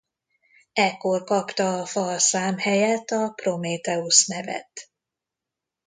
[0.83, 4.89] Ekkor kapta a fa a szám helyett a Prométheusz nevet.